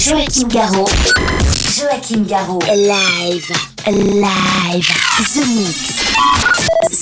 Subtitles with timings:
[0.00, 0.88] Joachim Garraud.
[1.76, 2.62] Joachim Garraud.
[2.64, 3.52] Live.
[3.86, 4.88] Live.
[5.18, 6.04] The Mix.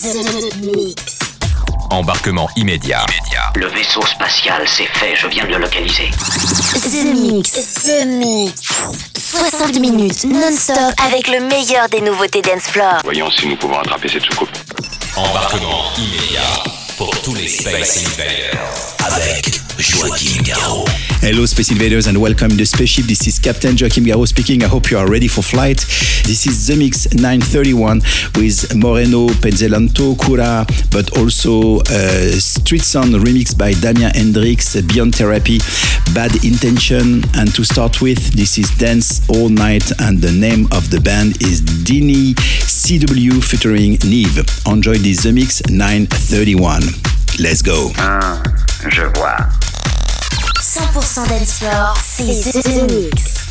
[0.03, 1.19] The Mix.
[1.91, 3.07] Embarquement immédiat.
[3.55, 6.11] Le vaisseau spatial, c'est fait, je viens de le localiser.
[6.11, 7.53] The Mix.
[7.85, 8.63] The Mix.
[9.17, 10.77] 60 minutes non-stop
[11.07, 12.99] avec le meilleur des nouveautés dance floor.
[13.05, 14.51] Voyons si nous pouvons attraper cette soucoupe.
[15.15, 16.65] Embarquement immédiat
[16.97, 20.43] pour tous les Space Invaders avec Joachim.
[21.21, 23.07] Hello, Space Invaders, and welcome to the spaceship.
[23.07, 24.63] This is Captain Joachim Garraud speaking.
[24.63, 25.79] I hope you are ready for flight.
[26.25, 28.01] This is The Mix 931
[28.37, 35.59] with Moreno, Pezzelanto, Cura, but also uh, Street Sound remix by Damien Hendrix, Beyond Therapy,
[36.15, 37.25] Bad Intention.
[37.35, 41.43] And to start with, this is Dance All Night, and the name of the band
[41.43, 44.45] is Dini CW featuring Neve.
[44.67, 47.18] Enjoy this The Mix 931.
[47.41, 47.93] Let's go.
[47.99, 48.43] Ah,
[48.89, 49.37] je vois.
[50.61, 53.48] 100% dance floor, c'est The Mix.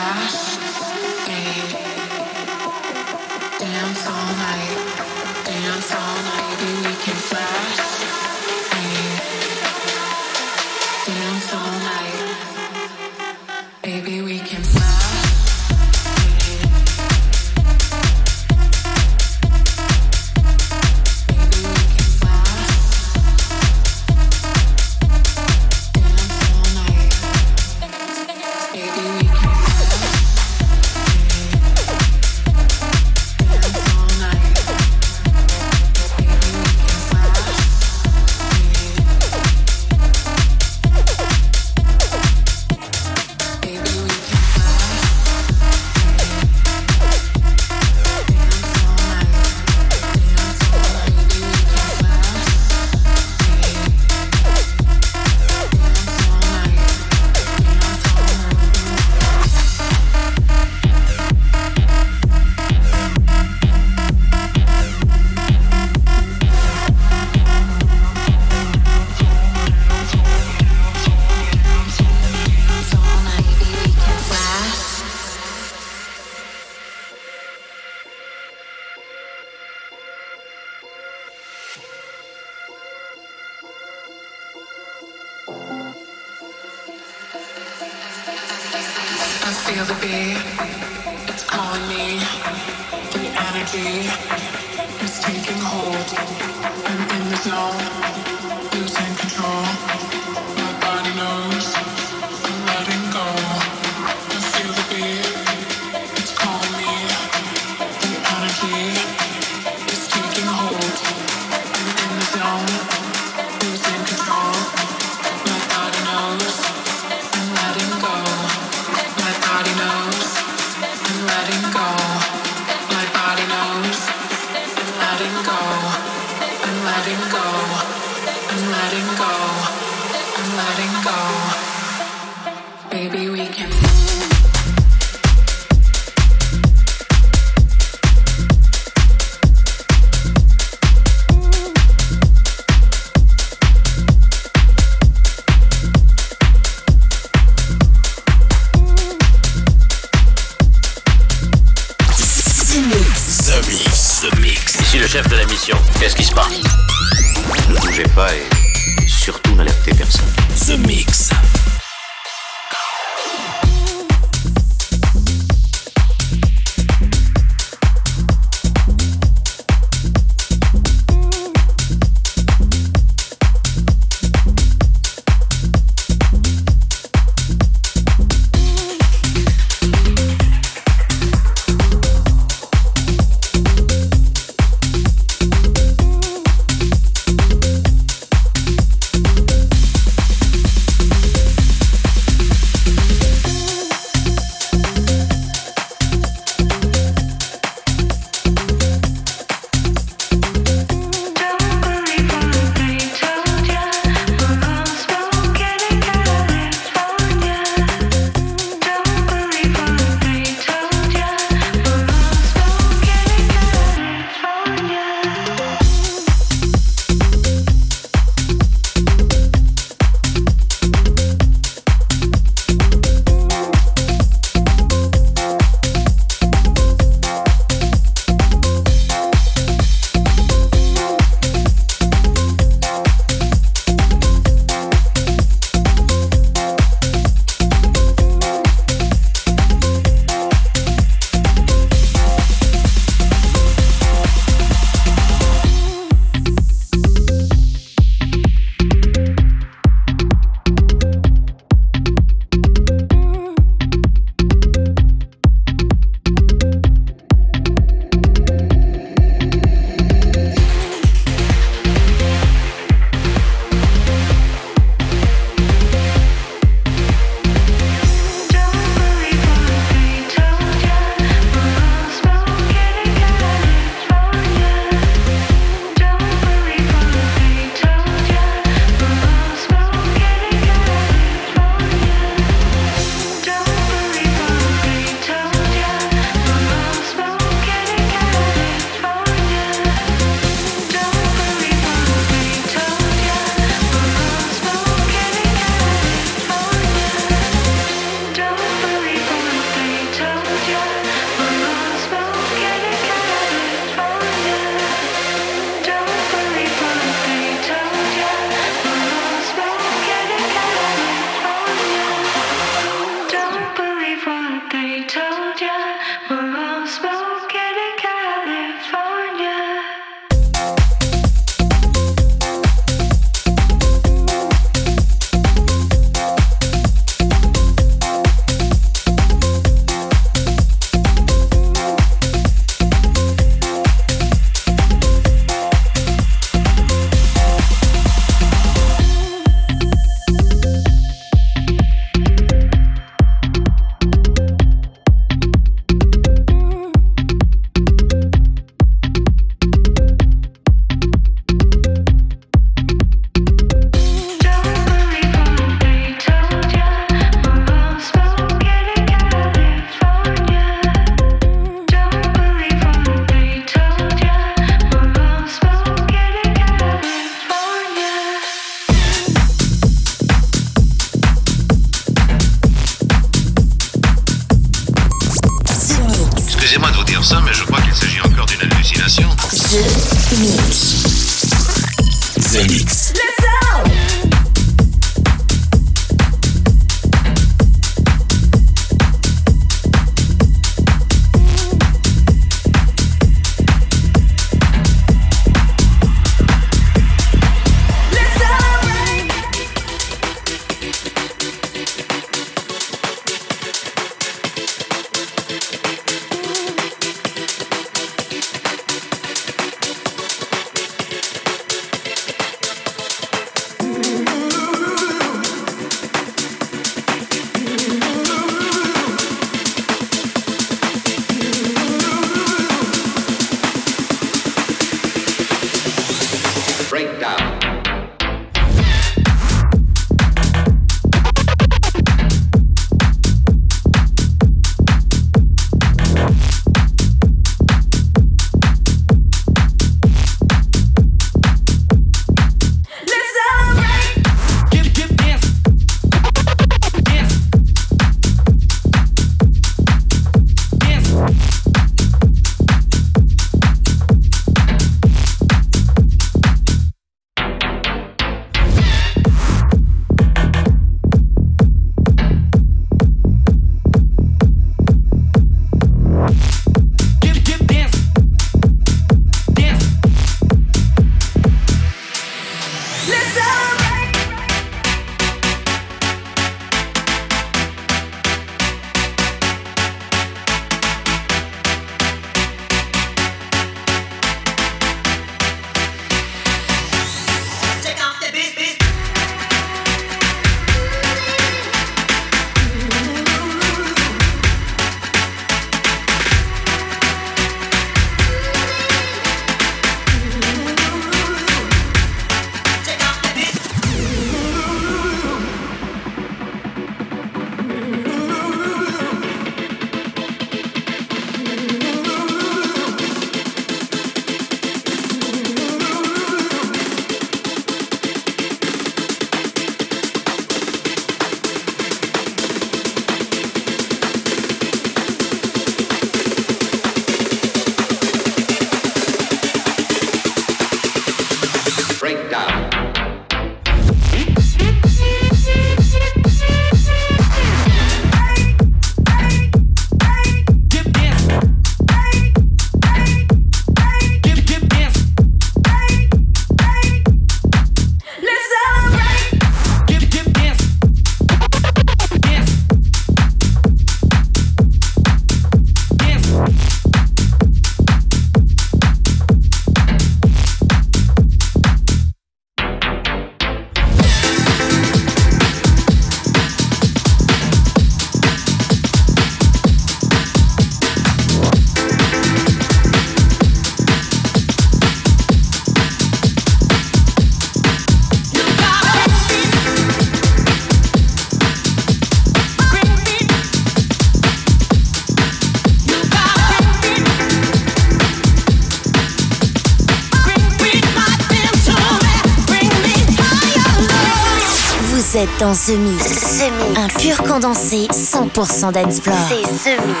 [595.46, 596.42] Dans The Mix.
[596.76, 599.16] Un pur condensé 100% dance floor.
[599.28, 600.00] C'est The Mix.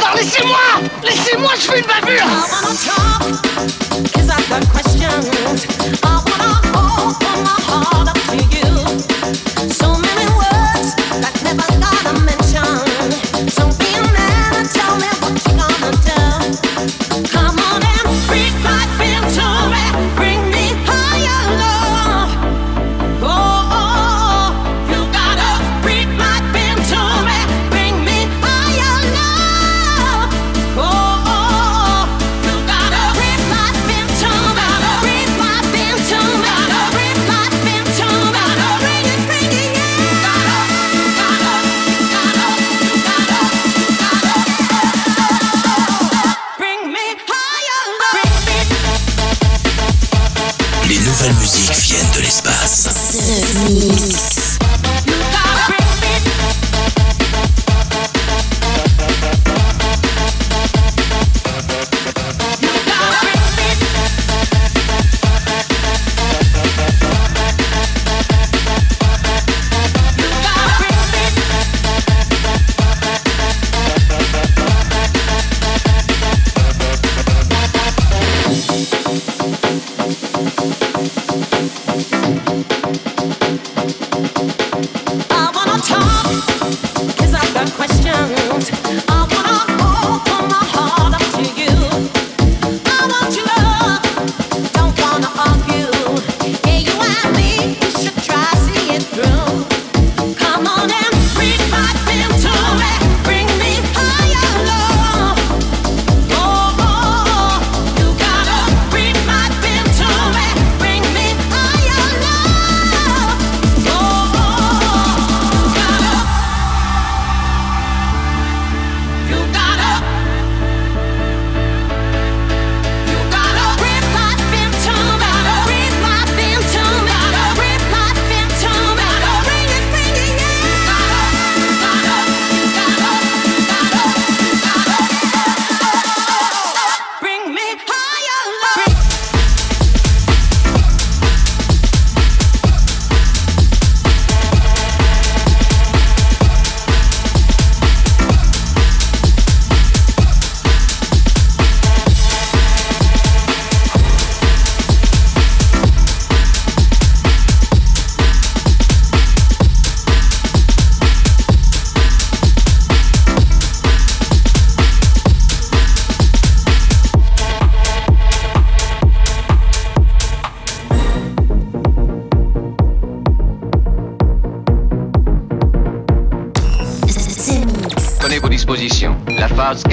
[0.00, 0.58] Non, laissez-moi
[1.02, 2.24] Laissez-moi, je fais une bavure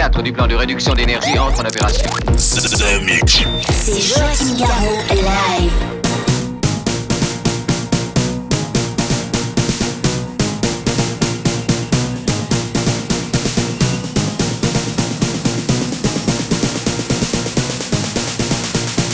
[0.06, 2.08] 4 du plan de réduction d'énergie entre en opération.
[2.38, 2.62] C'est
[4.00, 5.72] Joachim Garraud live.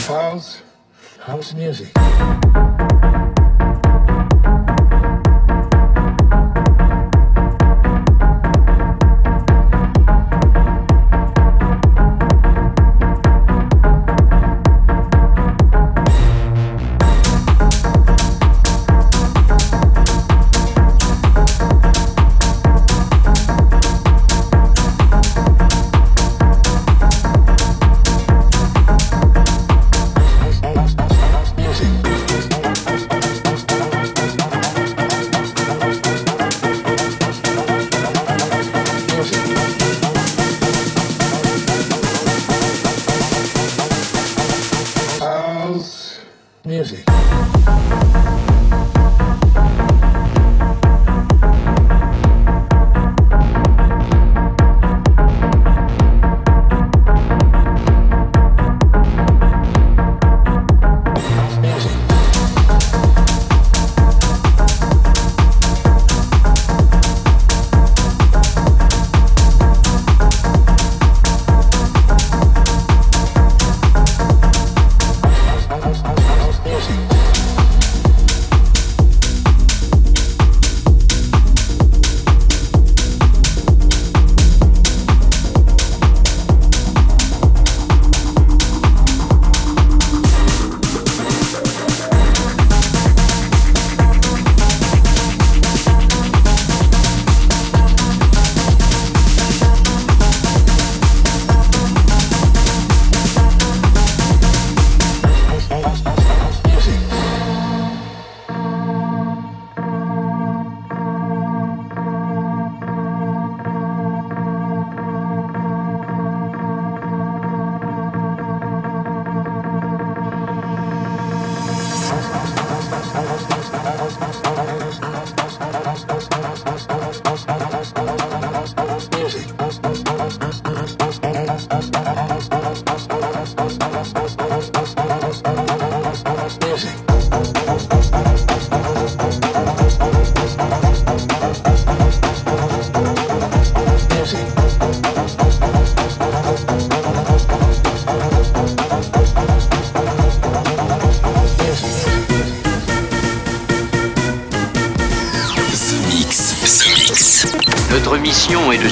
[0.10, 0.62] House,
[1.26, 1.88] house music.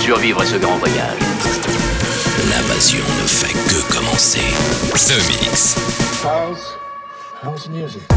[0.09, 1.19] Survivre à ce grand voyage.
[2.49, 4.39] L'invasion ne fait que commencer.
[4.95, 5.75] The Mix.
[7.43, 8.08] How's the music?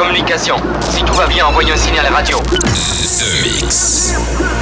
[0.00, 0.56] Communication.
[0.90, 2.38] Si tout va bien, envoyez un signal radio.
[2.38, 4.59] The Mix.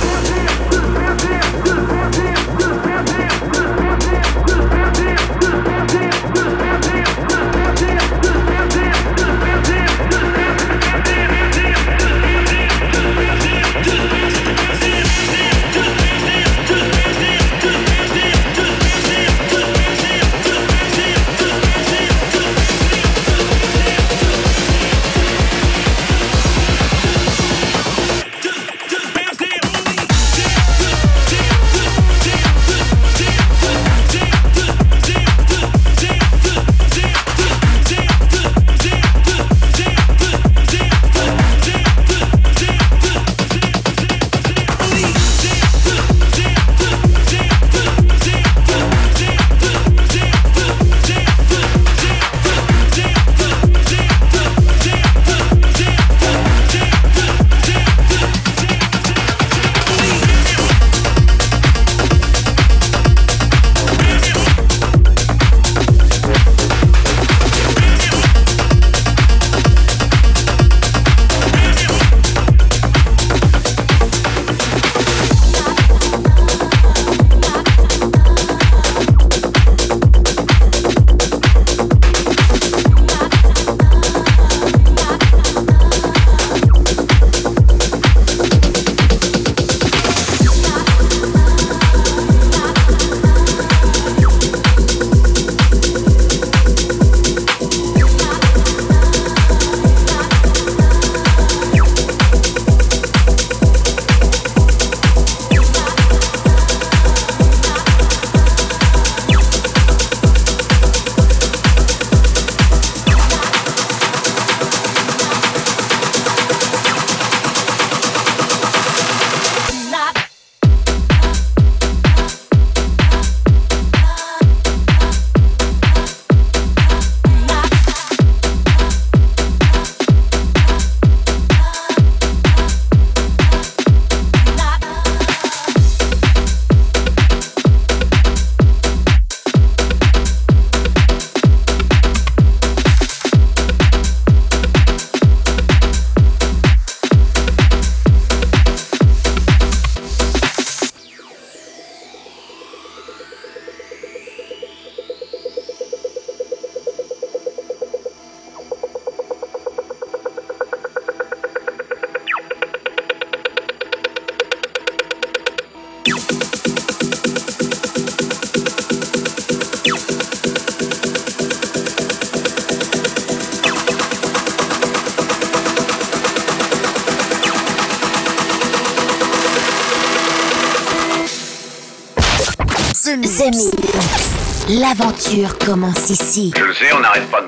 [185.68, 186.50] Commence ici.
[186.56, 187.42] Je le sais, on n'arrête pas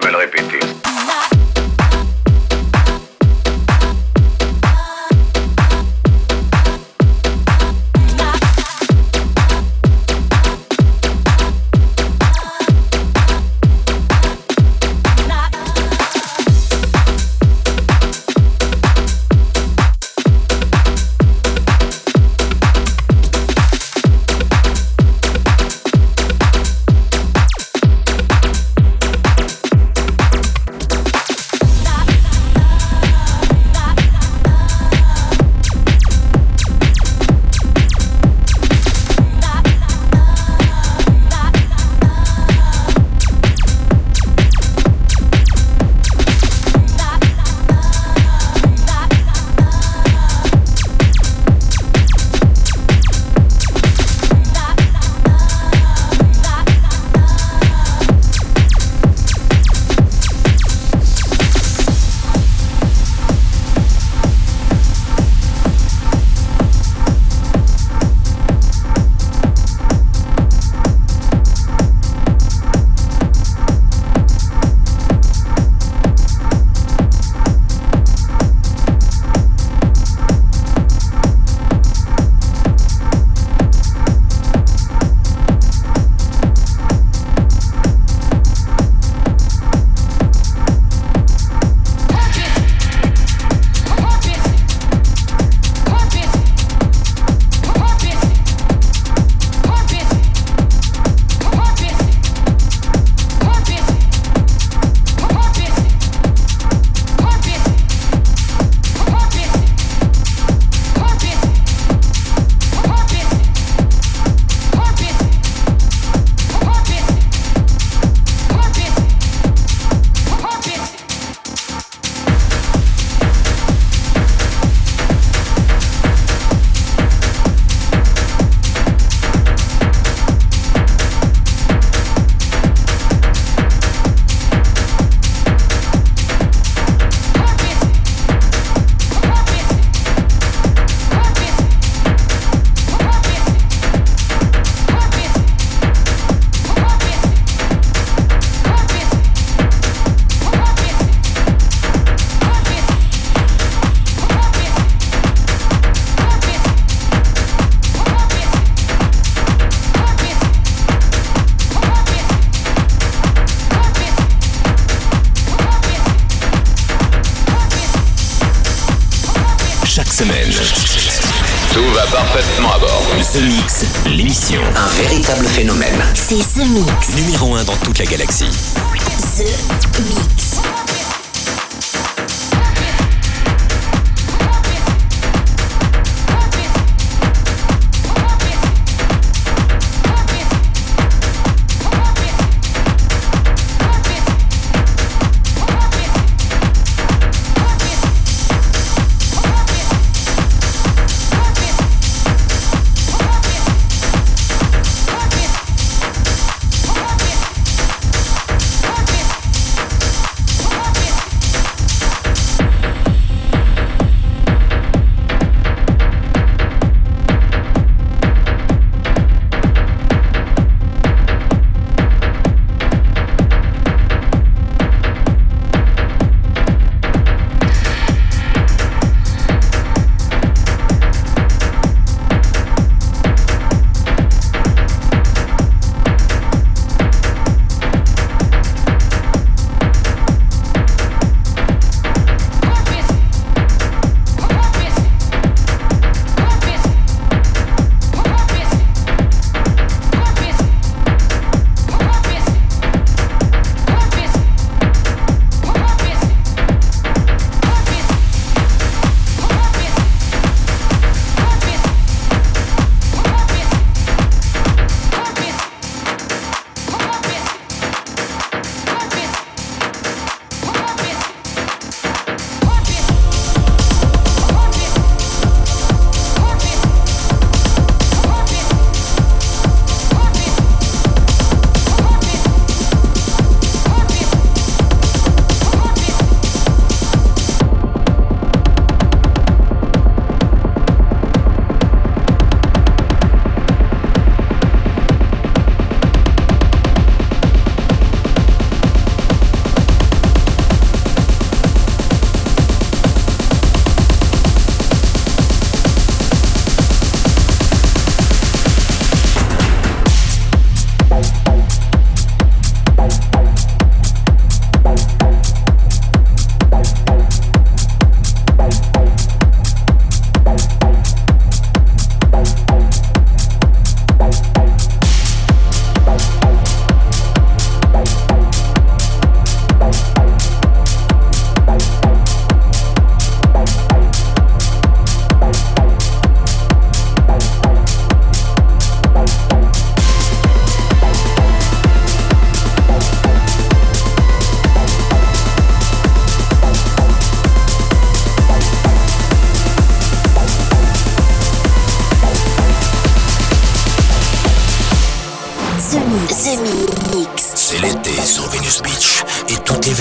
[176.31, 177.00] 第四名。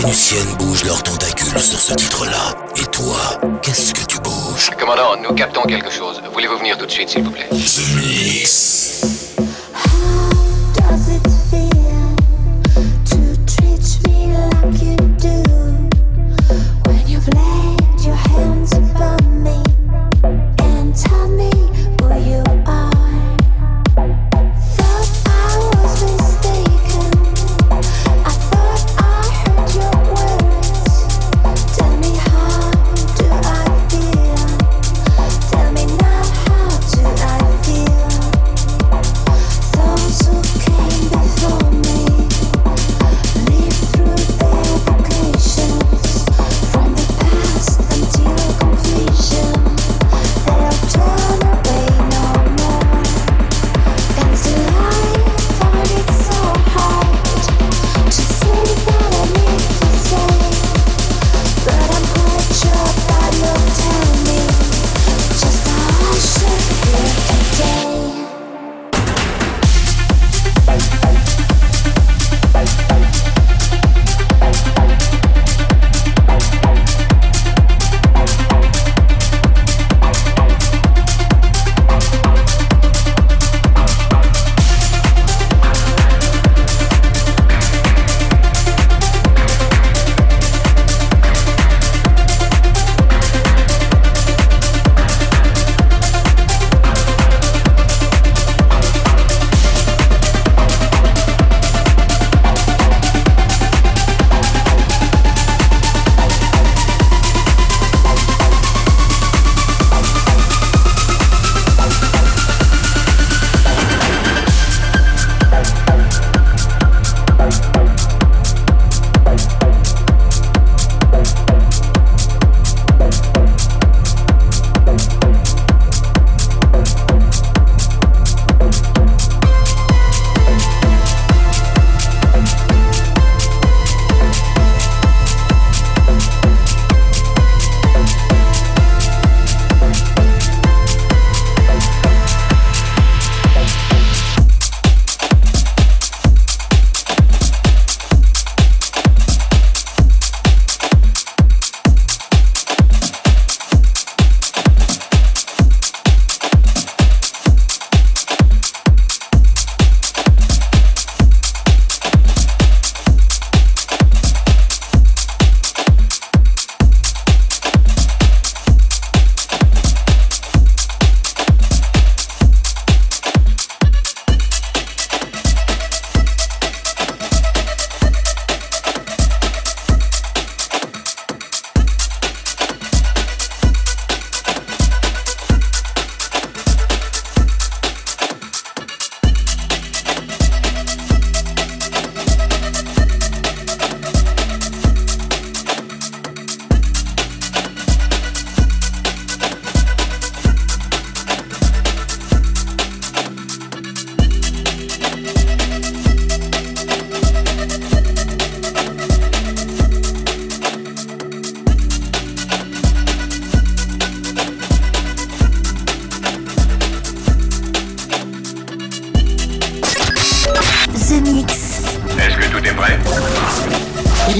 [0.01, 2.55] Vénusiennes bougent leurs tentacules sur ce titre-là.
[2.77, 3.17] Et toi,
[3.61, 4.69] qu'est-ce que tu bouges?
[4.79, 6.21] Commandant, nous captons quelque chose.
[6.31, 7.47] Voulez-vous venir tout de suite, s'il vous plaît?
[7.49, 9.18] The Mix.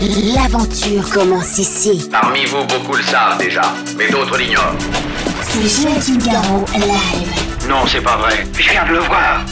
[0.01, 2.07] L'aventure commence ici.
[2.09, 4.75] Parmi vous, beaucoup le savent déjà, mais d'autres l'ignorent.
[5.41, 7.67] C'est Joachim Garraud live.
[7.67, 8.47] Non, c'est pas vrai.
[8.53, 9.43] Je viens de le voir.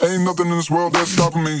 [0.00, 1.60] Ain't nothing in this world that's stopping me.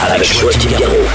[0.00, 1.08] avec Joachim Garraud.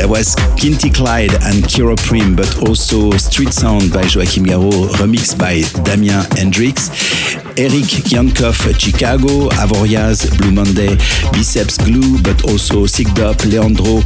[0.00, 5.36] That was Kinty Clyde and Kiro Prim, but also Street Sound by Joachim Garraud, remixed
[5.36, 6.88] by Damien Hendrix.
[7.60, 10.96] Eric Kiankov, Chicago, Avoriaz, Blue Monday,
[11.36, 14.00] Biceps Glue, but also Sick Up, Leandro,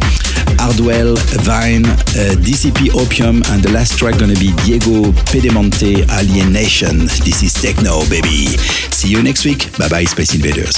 [0.59, 7.07] Hardwell, Vine, uh, DCP Opium, and the last track gonna be Diego Pedemonte Alienation.
[7.25, 8.57] This is Techno, baby.
[8.91, 9.71] See you next week.
[9.79, 10.77] Bye bye, Space Invaders.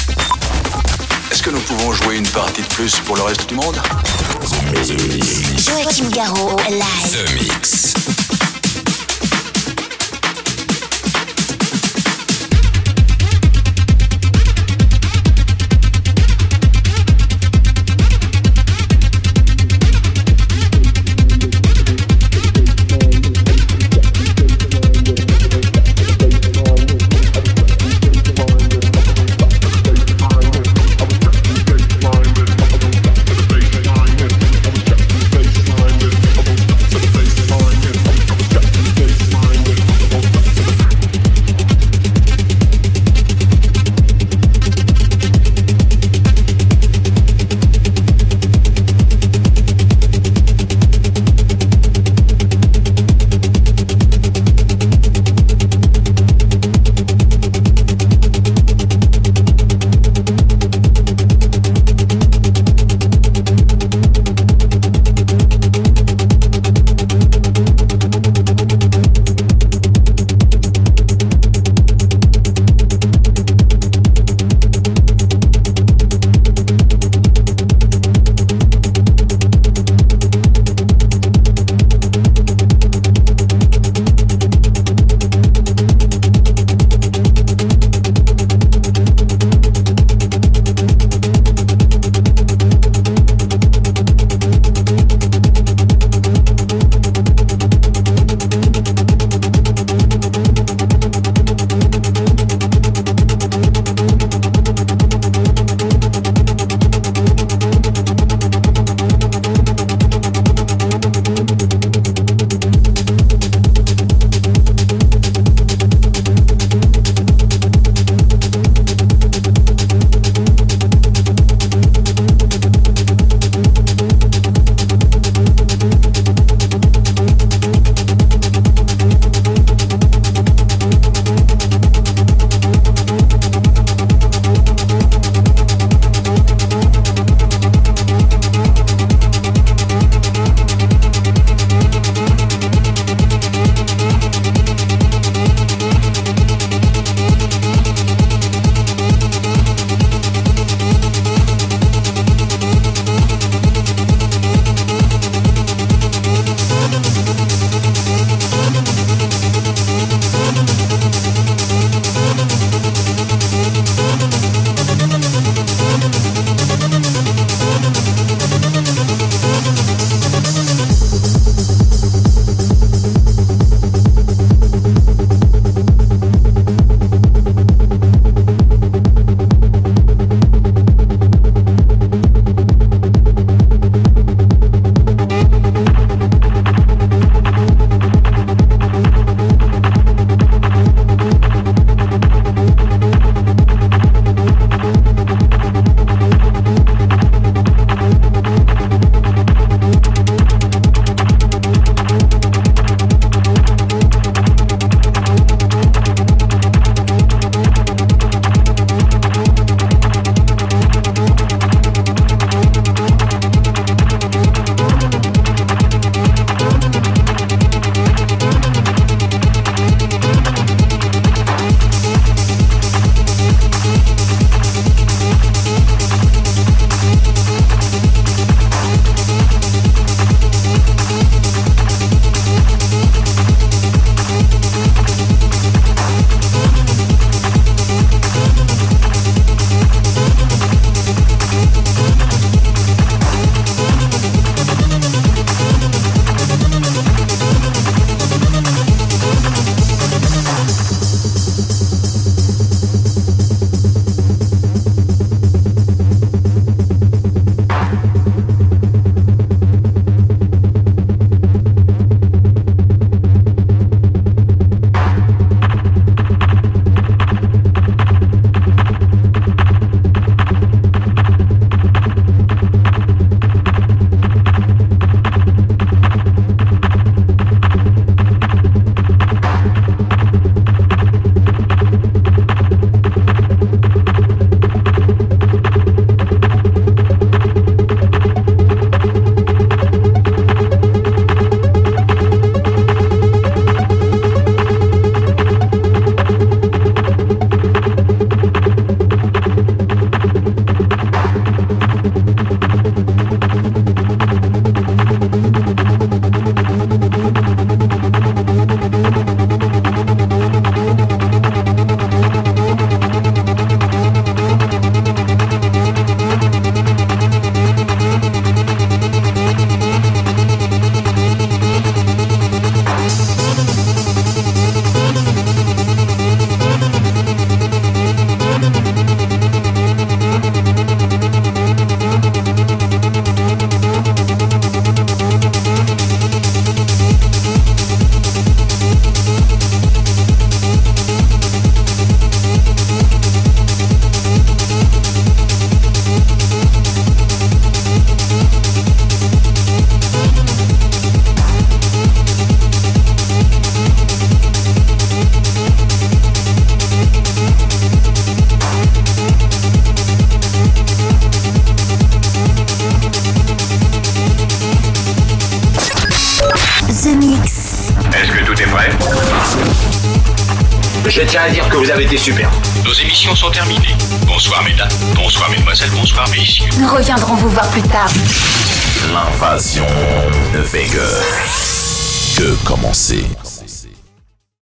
[1.30, 3.76] Est-ce que nous pouvons jouer une partie de plus pour le reste du monde?
[5.56, 7.12] Joachim Garraud, live.
[7.12, 8.47] The Mix.